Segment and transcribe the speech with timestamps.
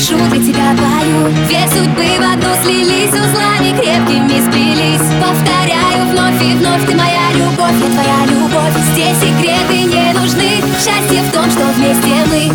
[0.00, 1.28] дышу, для тебя пою.
[1.46, 5.00] Две судьбы в одну слились Узлами крепкими сплелись.
[5.20, 8.74] Повторяю вновь и вновь Ты моя любовь, я твоя любовь.
[8.92, 12.50] Здесь секреты не нужны Счастье в том, что вместе мы.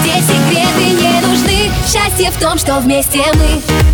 [0.00, 3.87] Здесь секреты не нужны Счастье в том, что вместе мы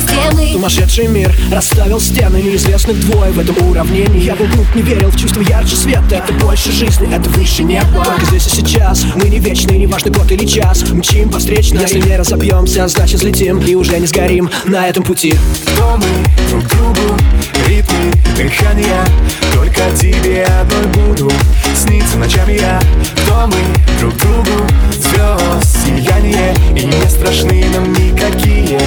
[0.00, 4.22] в том, что вместе мы Сумасшедший мир расставил стены неизвестных двое В этом уравнении.
[4.22, 6.16] Я был глуп, не верил в чувство ярче света.
[6.16, 8.04] Это больше жизни, это выше неба.
[8.04, 10.82] Только здесь и сейчас, мы не вечны, не важно год или час.
[10.90, 15.34] Мчим по встречной, если не разобьемся, значит взлетим И уже не сгорим на этом пути.
[15.66, 16.06] Кто мы
[16.50, 17.16] друг другу,
[17.66, 19.04] ритмы дыхания.
[19.54, 21.30] Только тебе одной буду
[21.74, 22.80] сниться ночами я.
[23.22, 23.56] Кто мы
[24.00, 24.66] друг другу,
[25.08, 28.78] звезд сияние И не страшны нам никакие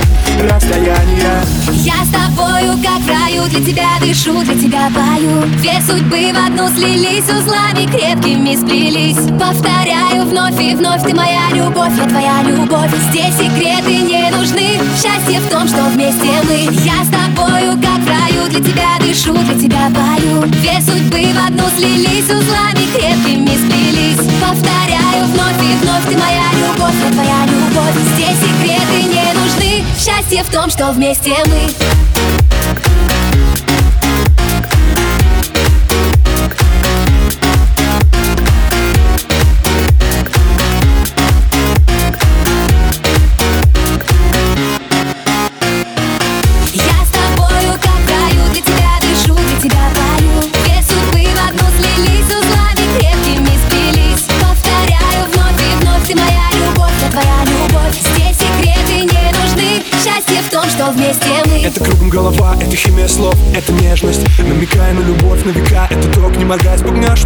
[0.41, 1.43] расстояния.
[1.73, 5.43] Я с тобою, как раю Для тебя дышу, для тебя пою.
[5.57, 9.17] Две судьбы в одну слились Узлами крепкими сплелись.
[9.39, 12.91] Повторяю вновь и вновь Ты моя любовь, я твоя любовь.
[13.11, 16.73] Здесь секреты не нужны Счастье в том, что вместе мы.
[16.83, 20.43] Я с тобою, как раю Для тебя дышу, для тебя пою.
[20.47, 24.29] Две судьбы в одну слились Узлами крепкими сплелись.
[24.41, 27.95] Повторяю вновь и вновь Ты моя любовь, я твоя любовь.
[28.15, 29.85] Здесь секреты не нужны.
[29.95, 31.69] Счастье в том, что вместе мы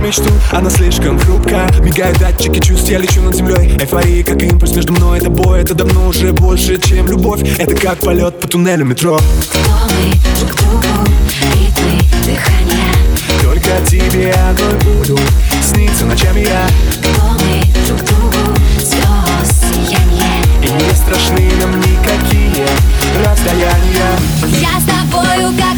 [0.04, 0.30] мечту.
[0.52, 3.78] Она слишком хрупкая, мигают датчики чувств, я лечу над землей.
[3.80, 5.62] Эйфория, как импульс между мной и тобой.
[5.62, 7.42] Это давно уже больше, чем любовь.
[7.58, 9.18] Это как полет по туннелю метро.
[9.42, 10.88] Кто мы друг другу
[11.54, 12.94] Ритмы дыхания
[13.42, 15.20] Только тебе одной буду
[15.62, 16.68] сниться ночами я.
[17.00, 17.10] Кто
[17.40, 22.68] мы друг другу Звезд сияние И не страшны нам никакие
[23.26, 24.12] расстояния
[24.60, 25.73] Я с тобою, как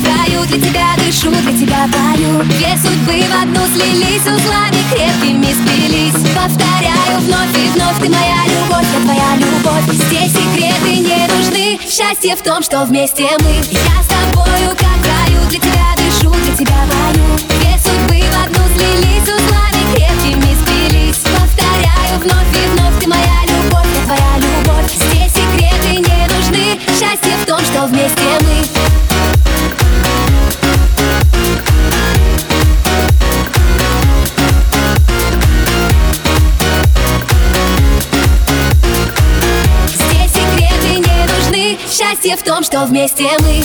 [0.48, 2.44] Для тебя дышу, для тебя пою.
[2.44, 6.14] Две судьбы в одну слились Узлами крепкими сплелись.
[6.36, 9.92] Повторяю вновь и вновь Ты моя любовь, я твоя любовь.
[9.92, 13.56] Здесь секреты не нужны Счастье в том, что вместе мы.
[13.72, 17.38] Я с тобою, как раю Для тебя дышу, для тебя пою.
[17.50, 21.18] Две судьбы в одну слились Узлами крепкими сплелись.
[21.18, 24.92] Повторяю вновь и вновь Ты моя любовь, я твоя любовь.
[24.94, 29.15] Здесь секреты не нужны Счастье в том, что вместе мы
[42.26, 43.62] Счастье в том, что вместе мы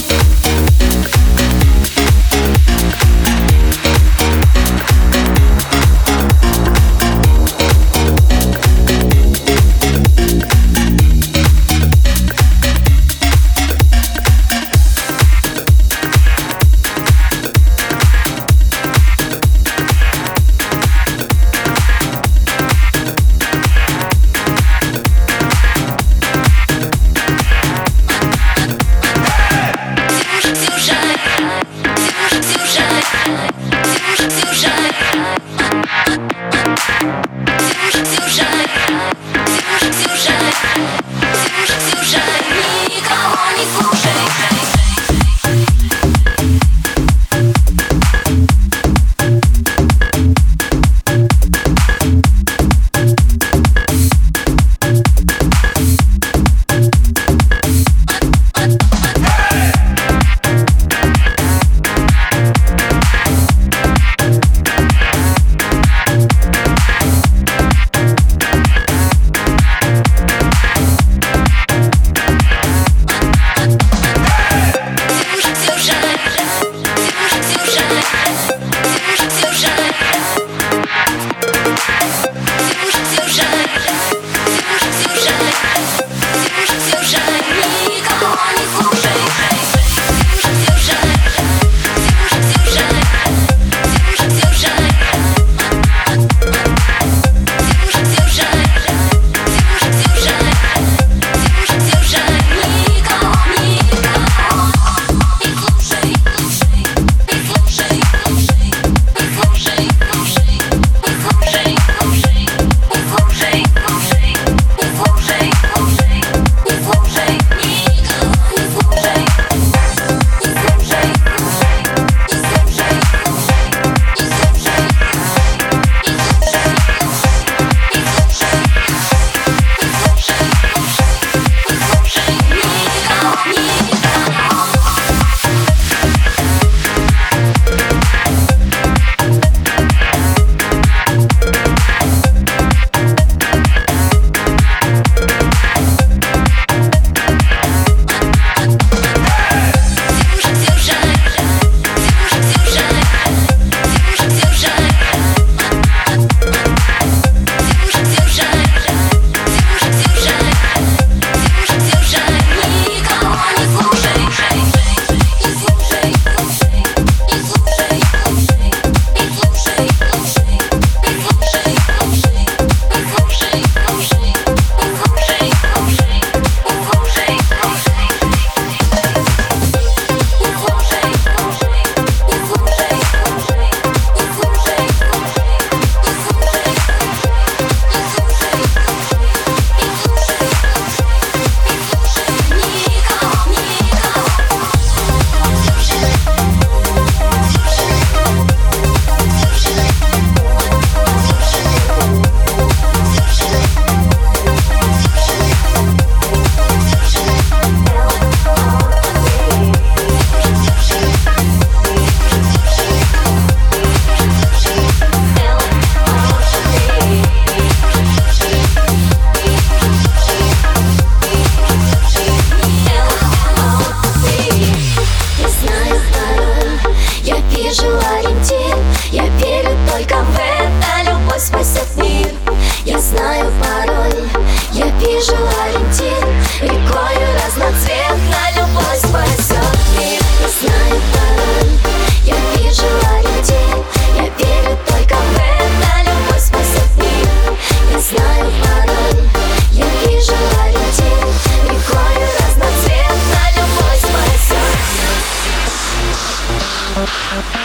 [257.32, 257.59] Okay.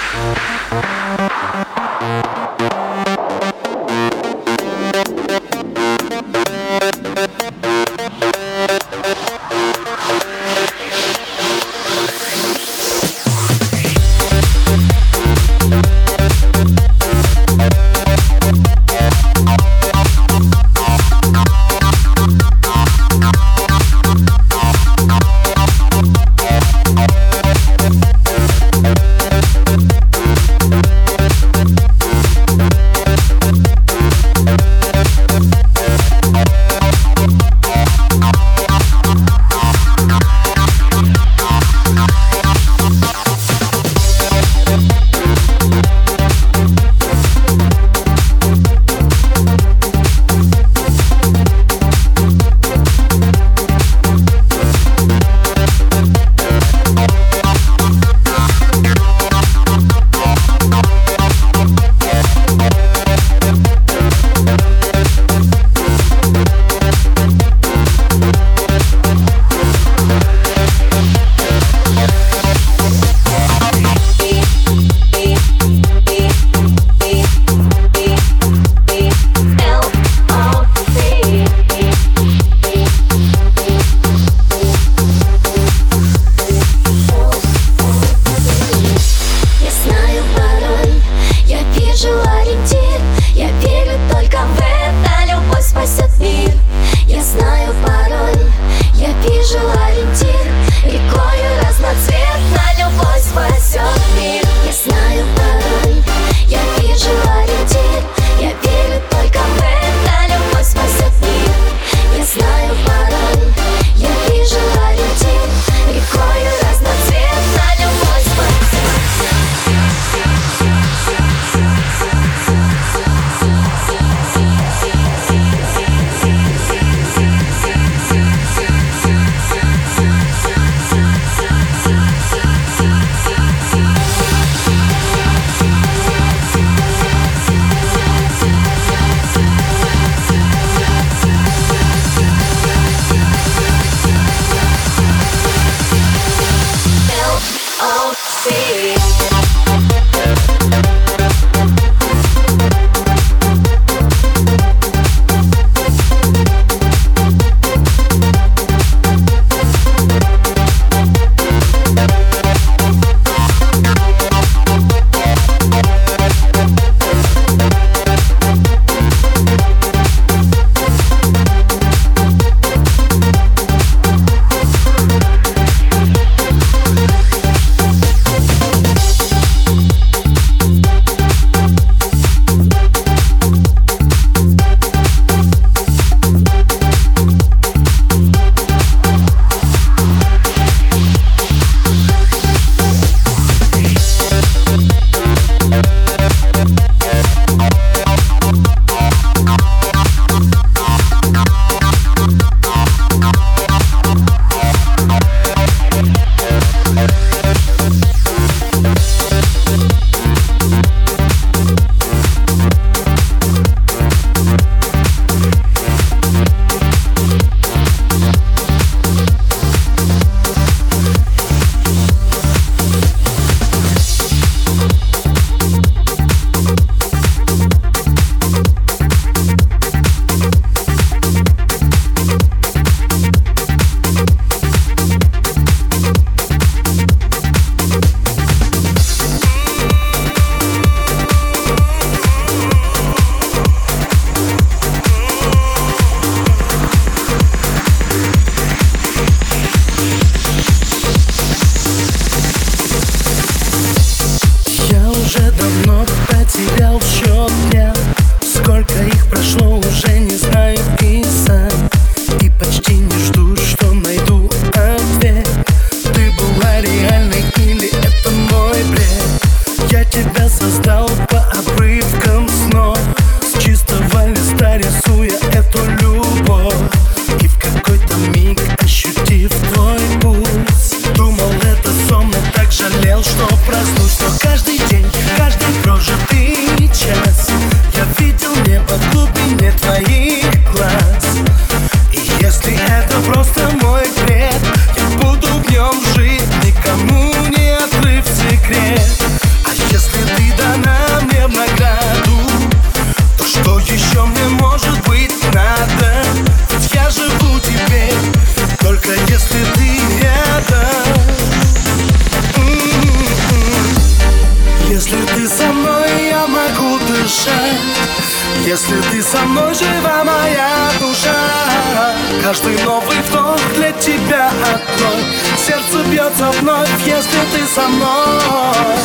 [322.56, 325.26] Каждый новый вдох для тебя одной.
[325.58, 328.96] Сердце бьется вновь, если ты со мной.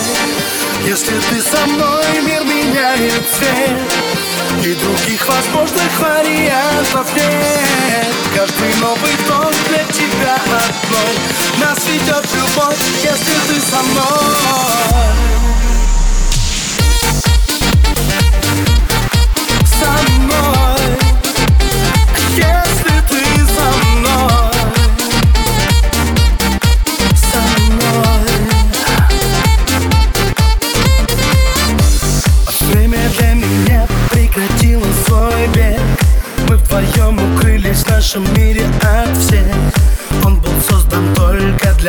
[0.87, 4.65] Если ты со мной, мир меняет цвет.
[4.65, 8.15] И других возможных вариантов нет.
[8.37, 11.13] Каждый новый вдох для тебя одной.
[11.61, 14.81] Нас ведет любовь, если ты со мной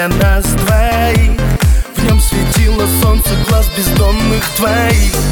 [0.01, 1.39] для нас двоих.
[1.95, 5.30] В нем светило солнце глаз бездомных твоих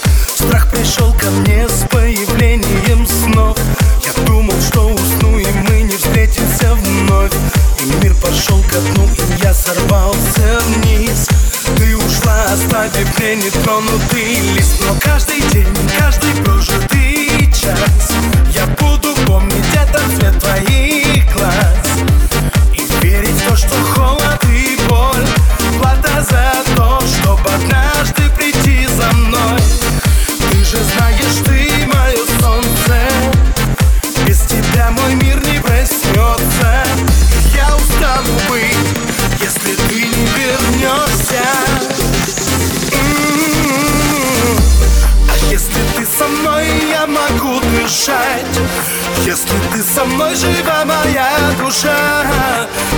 [49.29, 51.95] если ты со мной жива моя душа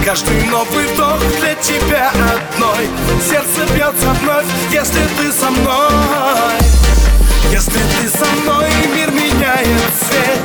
[0.06, 2.88] Каждый новый вдох для тебя одной.
[3.22, 6.56] Сердце бьется вновь, если ты со мной.
[7.52, 10.40] Если ты со мной, мир меняет цвет.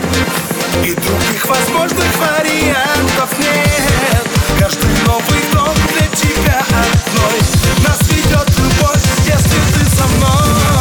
[0.85, 4.26] И других возможных вариантов нет.
[4.59, 7.38] Каждый новый вдох для тебя одной.
[7.87, 10.75] Нас ведет любовь, если ты со мной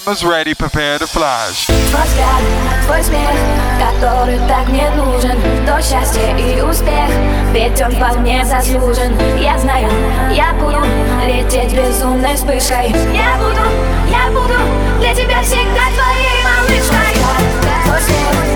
[0.00, 1.66] cameras ready, prepare to flash.
[1.66, 2.42] Твой взгляд,
[2.84, 3.30] твой смех,
[3.78, 5.38] который так мне нужен.
[5.64, 7.08] То счастье и успех,
[7.52, 9.16] ведь он вполне заслужен.
[9.38, 9.90] Я знаю,
[10.32, 10.84] я буду
[11.24, 12.90] лететь безумной вспышкой.
[13.14, 13.62] Я буду,
[14.10, 14.54] я буду
[15.00, 17.16] для тебя всегда твоей малышкой.
[17.84, 18.55] Твой смех,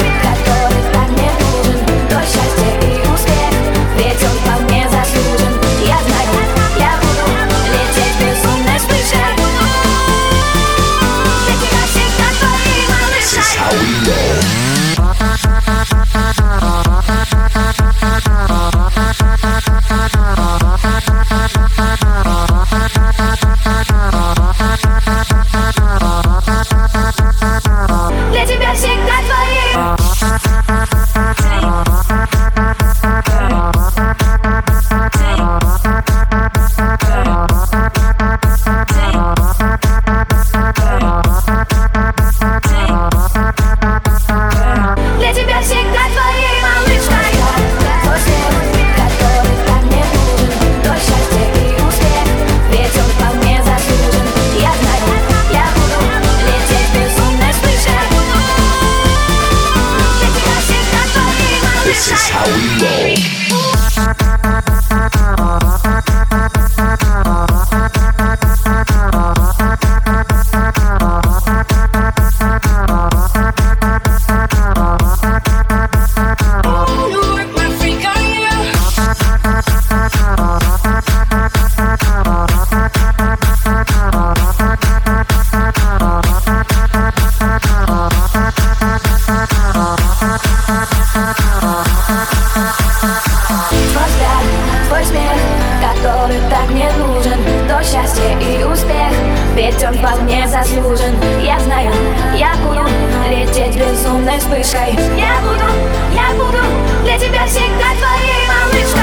[98.11, 99.13] счастье и успех.
[99.55, 101.15] Ведь он вполне заслужен.
[101.43, 101.93] Я знаю,
[102.35, 102.87] я буду
[103.29, 104.95] лететь безумной вспышкой.
[105.17, 105.65] Я буду,
[106.13, 106.59] я буду
[107.05, 109.00] для тебя всегда твоей малышкой.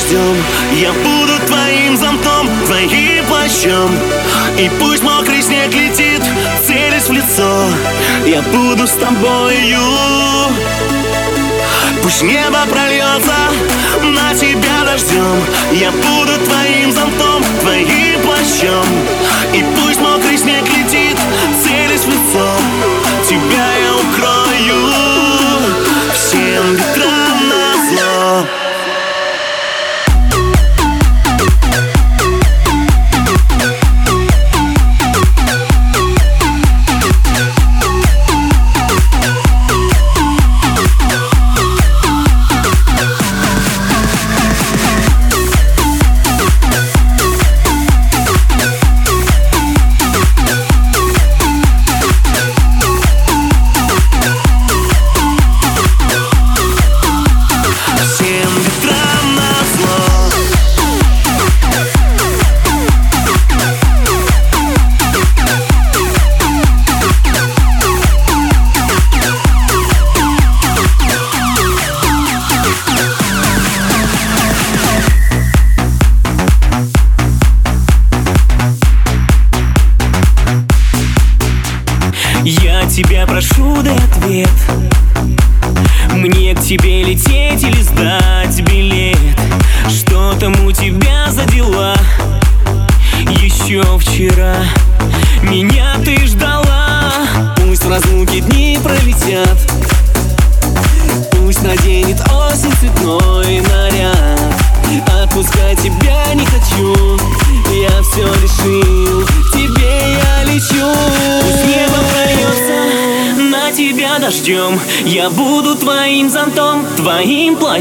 [0.00, 0.36] Дождем.
[0.74, 3.90] Я буду твоим зонтом, твоим плащом.
[4.58, 6.22] И пусть мокрый снег летит,
[6.66, 7.68] целясь в лицо.
[8.26, 9.80] Я буду с тобою.
[12.02, 13.36] Пусть небо прольется
[14.02, 15.42] на тебя дождем.
[15.72, 18.86] Я буду твоим зонтом, твоим плащом.
[19.52, 21.16] И пусть мокрый снег летит,
[21.62, 22.48] целясь в лицо.
[23.28, 23.89] Тебя я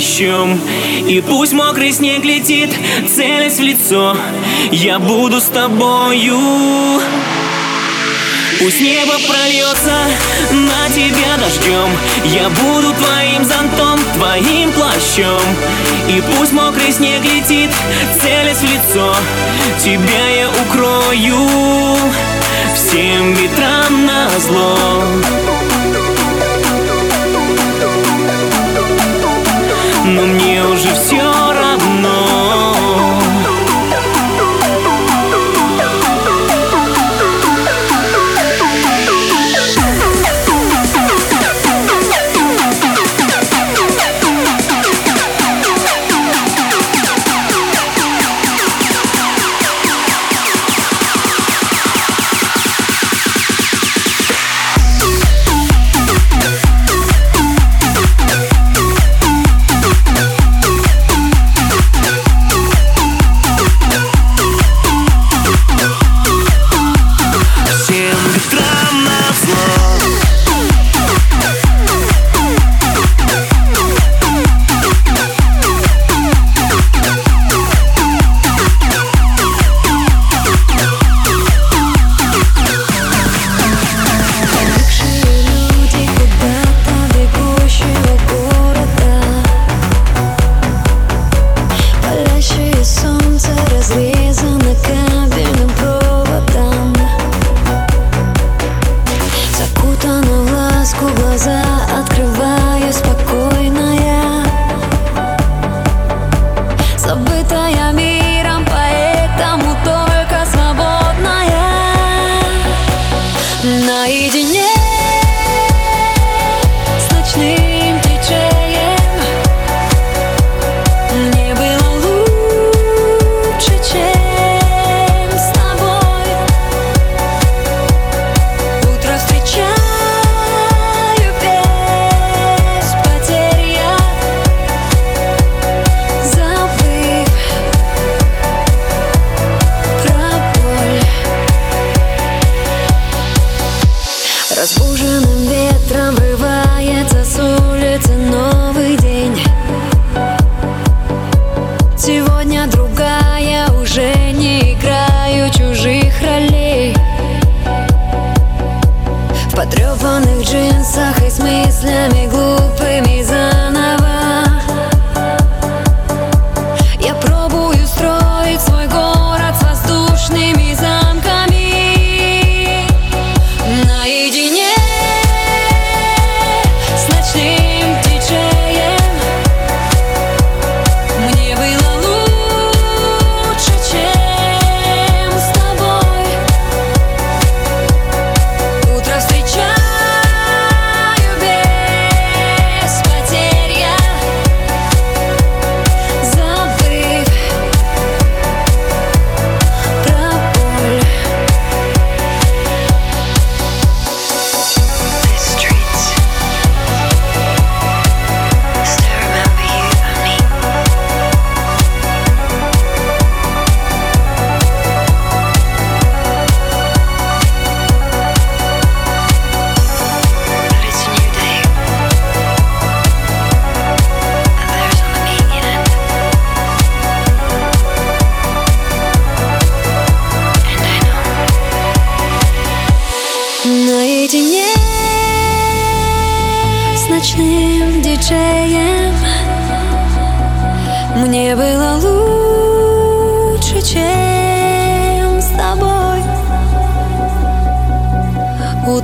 [0.10, 0.60] плащом.
[1.08, 2.72] И пусть мокрый снег летит,
[3.16, 4.18] целясь в лицо.
[4.72, 7.02] Я буду с тобою.
[8.60, 9.96] Пусть небо прольется
[10.52, 11.90] на тебя дождем.
[12.26, 15.42] Я буду твоим зонтом, твоим плащом.
[16.10, 17.70] И пусть мокрый снег летит,
[18.22, 19.16] целясь в лицо.
[19.80, 21.96] Тебя я укрою
[22.76, 25.59] всем ветрам на зло
[30.12, 30.49] Но мне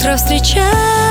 [0.05, 1.04] Утро встречать